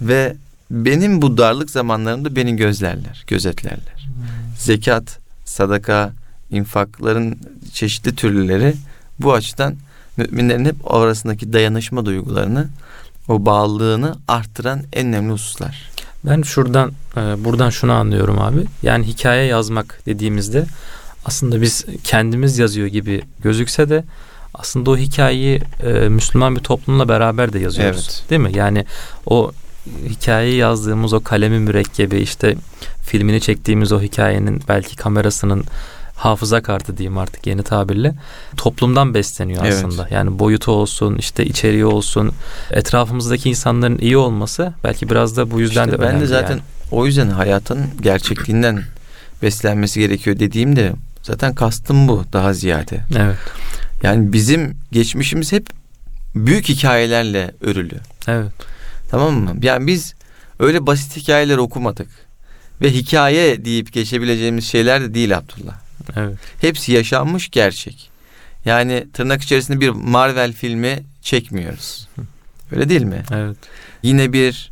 [0.01, 0.35] ve
[0.73, 4.07] benim bu darlık zamanlarımda beni gözlerler, gözetlerler.
[4.57, 6.11] Zekat, sadaka,
[6.51, 7.39] infakların
[7.73, 8.73] çeşitli türlüleri
[9.19, 9.75] bu açıdan
[10.17, 12.67] müminlerin hep arasındaki dayanışma duygularını,
[13.27, 15.91] o bağlılığını arttıran en önemli hususlar.
[16.23, 18.65] Ben şuradan e, buradan şunu anlıyorum abi.
[18.83, 20.65] Yani hikaye yazmak dediğimizde
[21.25, 24.03] aslında biz kendimiz yazıyor gibi gözükse de
[24.53, 28.09] aslında o hikayeyi e, Müslüman bir toplumla beraber de yazıyoruz.
[28.09, 28.29] Evet.
[28.29, 28.57] Değil mi?
[28.57, 28.85] Yani
[29.25, 29.51] o
[30.09, 32.55] hikayeyi yazdığımız o kalemi mürekkebi işte
[33.05, 35.63] filmini çektiğimiz o hikayenin belki kamerasının
[36.15, 38.13] hafıza kartı diyeyim artık yeni tabirle
[38.57, 39.73] toplumdan besleniyor Evet.
[39.85, 40.07] aslında.
[40.11, 42.31] Yani boyutu olsun, işte içeriği olsun,
[42.71, 46.21] etrafımızdaki insanların iyi olması belki biraz da bu yüzden İşte de ben önemli.
[46.21, 46.61] de zaten yani.
[46.91, 48.83] o yüzden hayatın gerçekliğinden
[49.41, 52.99] beslenmesi gerekiyor dediğimde zaten kastım bu daha ziyade.
[53.17, 53.37] Evet.
[54.03, 55.67] Yani bizim geçmişimiz hep
[56.35, 57.95] büyük hikayelerle örülü.
[58.27, 58.51] Evet.
[59.13, 59.55] Tamam mı?
[59.61, 60.15] Yani biz
[60.59, 62.07] öyle basit hikayeler okumadık.
[62.81, 65.75] Ve hikaye deyip geçebileceğimiz şeyler de değil Abdullah.
[66.15, 66.37] Evet.
[66.61, 68.09] Hepsi yaşanmış gerçek.
[68.65, 72.07] Yani tırnak içerisinde bir Marvel filmi çekmiyoruz.
[72.71, 73.23] Öyle değil mi?
[73.31, 73.57] Evet.
[74.03, 74.71] Yine bir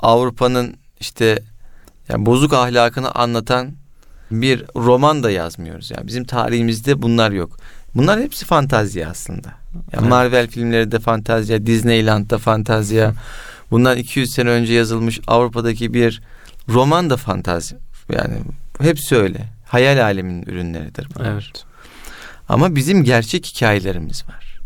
[0.00, 1.42] Avrupa'nın işte
[2.08, 3.72] yani bozuk ahlakını anlatan
[4.30, 5.90] bir roman da yazmıyoruz.
[5.90, 7.58] Yani bizim tarihimizde bunlar yok.
[7.94, 9.48] Bunlar hepsi fantaziya aslında.
[9.74, 10.08] Yani Evet.
[10.08, 13.14] Marvel filmleri de fantaziya, Disneyland'da fantaziya.
[13.70, 16.22] Bundan 200 sene önce yazılmış Avrupa'daki bir
[16.68, 17.76] roman da fantazi.
[18.12, 18.34] Yani
[18.80, 19.38] hepsi öyle.
[19.66, 21.32] Hayal aleminin ürünleridir bunlar.
[21.32, 21.64] Evet.
[22.48, 24.60] Ama bizim gerçek hikayelerimiz var.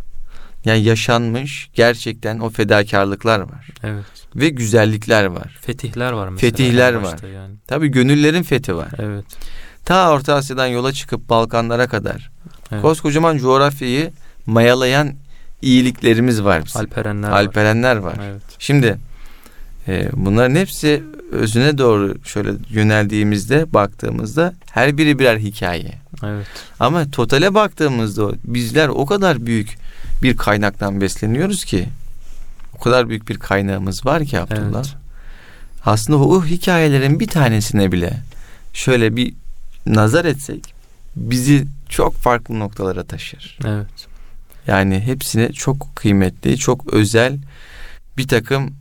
[0.64, 4.04] Yani yaşanmış gerçekten o fedakarlıklar var Evet.
[4.36, 5.58] ve güzellikler var.
[5.60, 6.50] Fetihler var mesela.
[6.50, 7.18] Fetihler var.
[7.34, 7.54] Yani.
[7.66, 8.88] Tabii gönüllerin fethi var.
[8.98, 9.24] Evet.
[9.84, 12.30] Ta Orta Asya'dan yola çıkıp Balkanlara kadar
[12.72, 12.82] Evet.
[12.82, 14.12] koskocaman coğrafyayı
[14.46, 15.14] mayalayan
[15.62, 16.80] iyiliklerimiz var bizim.
[16.80, 17.36] Alperenler var.
[17.36, 18.16] Alperenler var.
[18.22, 18.42] Evet.
[18.58, 18.98] Şimdi
[19.88, 25.94] e, bunların hepsi özüne doğru şöyle yöneldiğimizde baktığımızda her biri birer hikaye.
[26.24, 26.46] Evet.
[26.80, 29.78] Ama totale baktığımızda bizler o kadar büyük
[30.22, 31.88] bir kaynaktan besleniyoruz ki
[32.76, 34.84] o kadar büyük bir kaynağımız var ki Abdullah.
[34.84, 34.94] Evet.
[35.86, 38.12] Aslında o hikayelerin bir tanesine bile
[38.72, 39.34] şöyle bir
[39.86, 40.74] nazar etsek
[41.16, 43.58] bizi çok farklı noktalara taşır.
[43.66, 44.07] Evet.
[44.68, 47.38] Yani hepsine çok kıymetli, çok özel
[48.16, 48.74] bir takım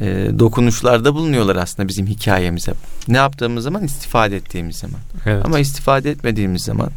[0.00, 2.72] e, dokunuşlarda bulunuyorlar aslında bizim hikayemize.
[3.08, 5.00] Ne yaptığımız zaman istifade ettiğimiz zaman.
[5.26, 5.46] Evet.
[5.46, 6.90] Ama istifade etmediğimiz zaman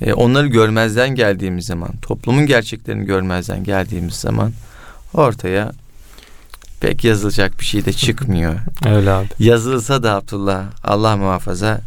[0.00, 4.52] e, onları görmezden geldiğimiz zaman toplumun gerçeklerini görmezden geldiğimiz zaman
[5.14, 5.72] ortaya
[6.80, 8.58] pek yazılacak bir şey de çıkmıyor.
[8.86, 9.28] Öyle abi.
[9.38, 11.80] Yazılsa da Abdullah Allah muhafaza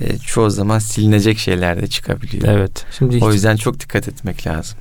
[0.00, 2.48] e, çoğu zaman silinecek şeyler de çıkabiliyor.
[2.48, 2.84] Evet.
[2.98, 4.78] Şimdi O yüzden çok dikkat etmek lazım.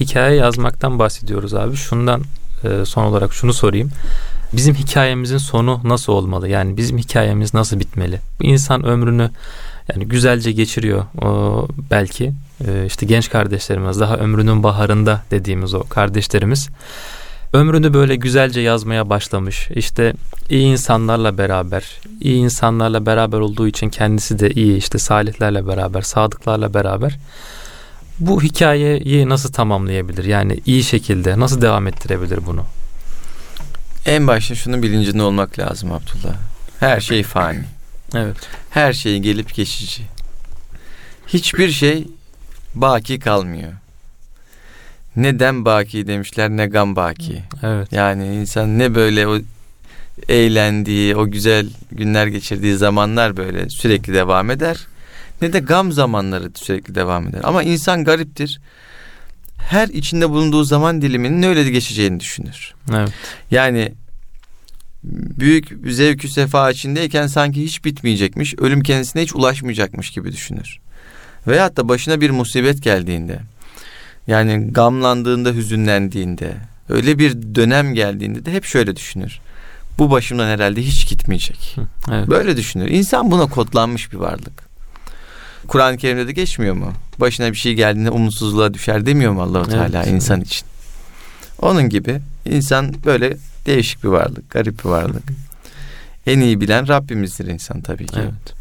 [0.00, 1.76] hikaye yazmaktan bahsediyoruz abi.
[1.76, 2.22] Şundan
[2.64, 3.90] e, son olarak şunu sorayım.
[4.52, 6.48] Bizim hikayemizin sonu nasıl olmalı?
[6.48, 8.20] Yani bizim hikayemiz nasıl bitmeli?
[8.40, 9.30] Bu insan ömrünü
[9.94, 12.32] yani güzelce geçiriyor o belki
[12.66, 16.68] e, işte genç kardeşlerimiz daha ömrünün baharında dediğimiz o kardeşlerimiz
[17.52, 19.68] ömrünü böyle güzelce yazmaya başlamış.
[19.74, 20.12] İşte
[20.48, 21.84] iyi insanlarla beraber,
[22.20, 27.18] iyi insanlarla beraber olduğu için kendisi de iyi işte salihlerle beraber, sadıklarla beraber
[28.18, 30.24] bu hikayeyi nasıl tamamlayabilir?
[30.24, 32.64] Yani iyi şekilde nasıl devam ettirebilir bunu?
[34.06, 36.34] En başta şunun bilincinde olmak lazım Abdullah.
[36.80, 37.64] Her şey fani.
[38.14, 38.36] Evet.
[38.70, 40.02] Her şey gelip geçici.
[41.26, 42.06] Hiçbir şey
[42.74, 43.72] baki kalmıyor.
[45.16, 47.42] Neden baki demişler ne gam baki.
[47.62, 47.92] Evet.
[47.92, 49.38] Yani insan ne böyle o
[50.28, 54.86] eğlendiği, o güzel günler geçirdiği zamanlar böyle sürekli devam eder.
[55.42, 57.40] Ne de gam zamanları sürekli devam eder.
[57.44, 58.60] Ama insan gariptir.
[59.58, 62.74] Her içinde bulunduğu zaman diliminin öyle de geçeceğini düşünür.
[62.94, 63.12] Evet.
[63.50, 63.92] Yani
[65.04, 70.78] büyük zevkü sefa içindeyken sanki hiç bitmeyecekmiş, ölüm kendisine hiç ulaşmayacakmış gibi düşünür.
[71.46, 73.38] Veyahut da başına bir musibet geldiğinde,
[74.26, 76.56] yani gamlandığında, hüzünlendiğinde,
[76.88, 79.40] öyle bir dönem geldiğinde de hep şöyle düşünür.
[79.98, 81.76] Bu başımdan herhalde hiç gitmeyecek.
[82.12, 82.28] Evet.
[82.28, 82.88] Böyle düşünür.
[82.88, 84.72] İnsan buna kodlanmış bir varlık.
[85.68, 86.92] Kur'an-ı Kerim'de de geçmiyor mu?
[87.20, 90.12] Başına bir şey geldiğinde umutsuzluğa düşer demiyor mu Allahu Teala Evet.
[90.12, 90.66] insan için?
[91.62, 95.22] Onun gibi insan böyle değişik bir varlık, garip bir varlık.
[96.26, 98.16] en iyi bilen Rabbimizdir insan tabii ki.
[98.18, 98.54] Evet.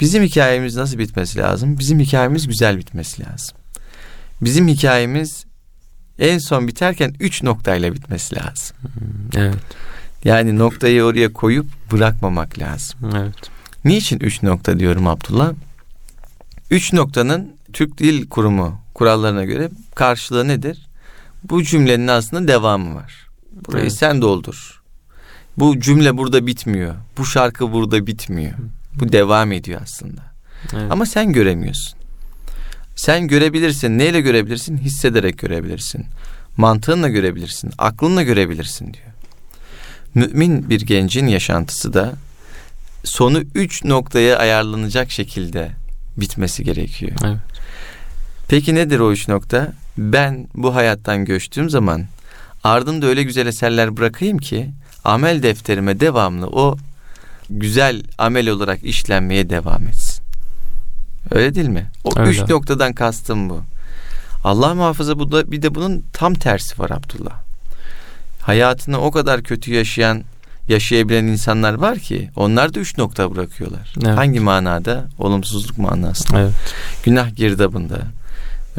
[0.00, 1.78] Bizim hikayemiz nasıl bitmesi lazım?
[1.78, 3.56] Bizim hikayemiz güzel bitmesi lazım.
[4.40, 5.44] Bizim hikayemiz
[6.18, 8.76] en son biterken üç noktayla bitmesi lazım.
[9.36, 9.54] Evet.
[10.24, 13.00] Yani noktayı oraya koyup bırakmamak lazım.
[13.16, 13.34] Evet.
[13.84, 15.52] Niçin üç nokta diyorum Abdullah?
[16.70, 20.86] Üç noktanın Türk Dil Kurumu kurallarına göre karşılığı nedir?
[21.44, 23.26] Bu cümlenin aslında devamı var.
[23.66, 23.92] Burayı Evet.
[23.92, 24.82] sen doldur.
[25.58, 26.94] Bu cümle burada bitmiyor.
[27.18, 28.52] Bu şarkı burada bitmiyor.
[28.94, 30.22] Bu devam ediyor aslında.
[30.72, 30.92] Evet.
[30.92, 31.98] Ama sen göremiyorsun.
[32.96, 33.98] Sen görebilirsin.
[33.98, 34.78] Neyle görebilirsin?
[34.78, 36.06] Hissederek görebilirsin.
[36.56, 37.72] Mantığınla görebilirsin.
[37.78, 39.06] Aklınla görebilirsin diyor.
[40.14, 42.14] Mümin bir gencin yaşantısı da
[43.04, 45.70] sonu üç noktaya ayarlanacak şekilde
[46.16, 47.12] bitmesi gerekiyor.
[47.24, 47.38] Evet.
[48.48, 49.72] Peki nedir o üç nokta?
[49.98, 52.04] Ben bu hayattan göçtüğüm zaman
[52.64, 54.70] ardımda öyle güzel eserler bırakayım ki
[55.04, 56.76] amel defterime devamlı o
[57.50, 60.05] güzel amel olarak işlenmeye devam etsin.
[61.30, 61.86] Öyle değil mi?
[62.04, 62.30] O Öyle.
[62.30, 63.60] üç noktadan kastım bu.
[64.44, 67.34] Allah muhafaza bu da bir de bunun tam tersi var Abdullah.
[68.40, 70.22] Hayatını o kadar kötü yaşayan,
[70.68, 73.94] yaşayabilen insanlar var ki onlar da üç nokta bırakıyorlar.
[74.06, 74.18] Evet.
[74.18, 75.08] Hangi manada?
[75.18, 76.52] Olumsuzluk manasında Evet.
[77.04, 77.98] günah girdabında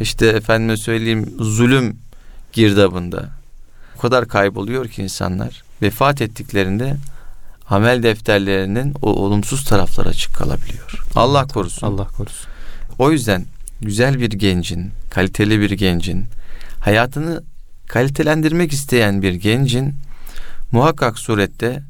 [0.02, 1.98] işte efendime söyleyeyim zulüm
[2.54, 3.30] girdabında
[3.98, 6.96] o kadar kayboluyor ki insanlar vefat ettiklerinde
[7.70, 11.04] amel defterlerinin o olumsuz tarafları açık kalabiliyor.
[11.16, 11.88] Allah korusun.
[11.88, 12.48] Allah korusun.
[13.00, 13.46] O yüzden
[13.82, 16.26] güzel bir gencin, kaliteli bir gencin,
[16.80, 17.44] hayatını
[17.88, 19.96] kalitelendirmek isteyen bir gencin
[20.72, 21.84] muhakkak surette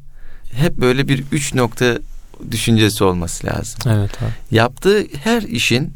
[0.52, 1.98] hep böyle bir üç nokta
[2.50, 4.56] düşüncesi olması lazım Evet abi.
[4.56, 5.94] yaptığı her işin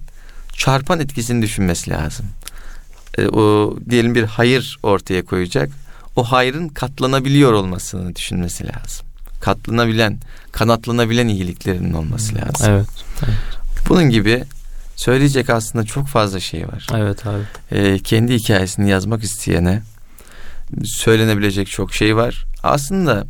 [0.56, 2.26] çarpan etkisini düşünmesi lazım.
[3.18, 5.70] E, o diyelim bir hayır ortaya koyacak.
[6.16, 9.06] O hayrın katlanabiliyor olmasını düşünmesi lazım.
[9.42, 10.18] Katlanabilen,
[10.52, 12.66] kanatlanabilen iyiliklerinin olması lazım.
[12.70, 12.86] Evet.
[13.88, 14.44] Bunun gibi
[14.96, 16.86] söyleyecek aslında çok fazla şey var.
[16.94, 17.42] Evet abi.
[17.70, 19.82] E, kendi hikayesini yazmak isteyene
[20.84, 22.44] söylenebilecek çok şey var.
[22.62, 23.26] Aslında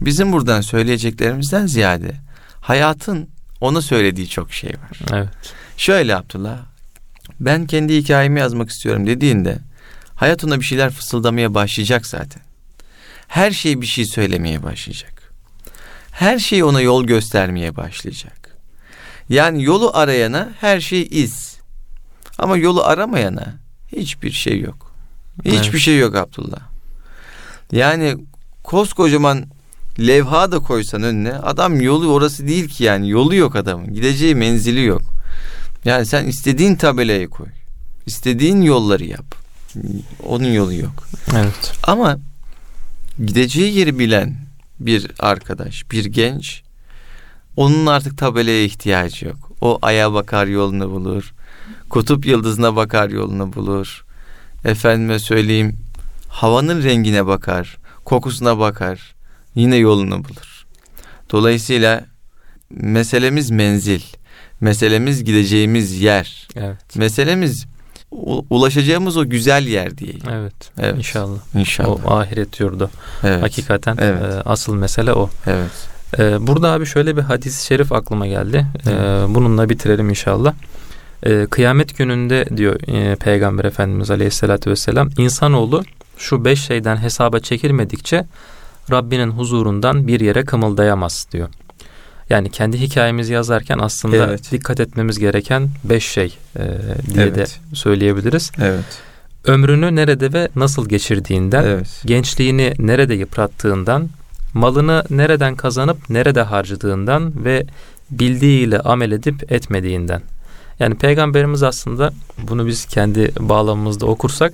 [0.00, 2.12] bizim buradan söyleyeceklerimizden ziyade
[2.60, 3.28] hayatın
[3.60, 5.00] ona söylediği çok şey var.
[5.12, 5.28] Evet.
[5.76, 6.58] Şöyle Abdullah,
[7.40, 9.58] ben kendi hikayemi yazmak istiyorum dediğinde
[10.14, 12.42] hayat ona bir şeyler fısıldamaya başlayacak zaten.
[13.28, 15.15] Her şey bir şey söylemeye başlayacak.
[16.16, 18.56] Her şey ona yol göstermeye başlayacak.
[19.28, 21.56] Yani yolu arayana her şey iz.
[22.38, 23.54] Ama yolu aramayana
[23.96, 24.92] hiçbir şey yok.
[25.44, 25.80] Hiçbir Evet.
[25.80, 26.60] şey yok Abdullah.
[27.72, 28.16] Yani
[28.64, 29.44] koskocaman
[29.98, 33.94] levha da koysan önüne adam yolu orası değil ki yani yolu yok adamın.
[33.94, 35.02] Gideceği menzili yok.
[35.84, 37.46] Yani sen istediğin tabelayı koy.
[38.06, 39.34] İstediğin yolları yap.
[40.26, 41.08] Onun yolu yok.
[41.36, 41.72] Evet.
[41.82, 42.18] Ama
[43.26, 44.45] gideceği yeri bilen
[44.80, 46.62] bir arkadaş, bir genç
[47.56, 49.52] onun artık tabelaya ihtiyacı yok.
[49.60, 51.34] O aya bakar yolunu bulur.
[51.90, 54.04] Kutup yıldızına bakar yolunu bulur.
[54.64, 55.76] Efendime söyleyeyim
[56.28, 59.14] havanın rengine bakar, kokusuna bakar.
[59.54, 60.66] Yine yolunu bulur.
[61.30, 62.04] Dolayısıyla
[62.70, 64.00] meselemiz menzil.
[64.60, 66.48] Meselemiz gideceğimiz yer.
[66.56, 66.96] Evet.
[66.96, 67.66] Meselemiz
[68.50, 70.12] ulaşacağımız o güzel yer diye.
[70.30, 70.54] Evet.
[70.78, 70.96] Evet.
[70.98, 71.38] İnşallah.
[71.54, 72.06] İnşallah.
[72.06, 72.90] O ahiret yurdu.
[73.24, 73.42] evet.
[73.42, 74.22] Hakikaten Evet.
[74.22, 75.30] e, asıl mesele o.
[75.46, 75.70] Evet.
[76.18, 78.66] E, burada abi şöyle bir hadis-i şerif aklıma geldi.
[78.86, 78.90] E,
[79.28, 80.54] bununla bitirelim inşallah.
[81.22, 85.82] E, kıyamet gününde diyor e, Peygamber Efendimiz Aleyhisselatü Vesselam insanoğlu
[86.18, 88.24] şu beş şeyden hesaba çekilmedikçe
[88.90, 91.48] Rabbinin huzurundan bir yere kımıldayamaz diyor.
[92.30, 94.52] Yani kendi hikayemizi yazarken aslında Evet.
[94.52, 96.62] dikkat etmemiz gereken beş şey e,
[97.14, 97.36] diye Evet.
[97.36, 98.52] de söyleyebiliriz.
[98.62, 98.84] Evet.
[99.44, 102.02] Ömrünü nerede ve nasıl geçirdiğinden, Evet.
[102.04, 104.08] gençliğini nerede yıprattığından,
[104.54, 107.66] malını nereden kazanıp nerede harcadığından ve
[108.10, 110.22] bildiğiyle amel edip etmediğinden.
[110.78, 114.52] Yani peygamberimiz aslında bunu biz kendi bağlamımızda okursak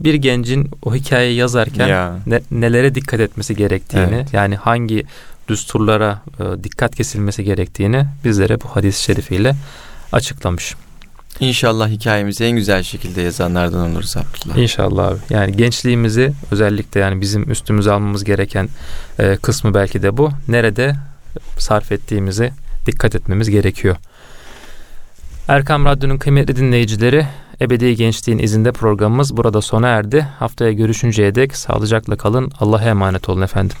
[0.00, 2.18] bir gencin o hikayeyi yazarken Ya.
[2.26, 4.32] ne- nelere dikkat etmesi gerektiğini Evet.
[4.34, 5.04] yani hangi
[5.50, 9.54] düsturlara e, dikkat kesilmesi gerektiğini bizlere bu hadis-i şerifiyle
[10.12, 10.74] açıklamış.
[11.40, 14.56] İnşallah hikayemizi en güzel şekilde yazanlardan oluruz Abdullah.
[14.56, 15.18] İnşallah abi.
[15.30, 18.68] Yani gençliğimizi özellikle yani bizim üstümüze almamız gereken
[19.18, 20.30] e, kısmı belki de bu.
[20.48, 20.96] Nerede
[21.58, 22.52] sarf ettiğimizi
[22.86, 23.96] dikkat etmemiz gerekiyor.
[25.48, 27.26] Erkam Radyo'nun kıymetli dinleyicileri
[27.60, 30.26] Ebedi Gençliğin izinde programımız burada sona erdi.
[30.38, 32.52] Haftaya görüşünceye dek sağlıcakla kalın.
[32.60, 33.76] Allah'a emanet olun efendim.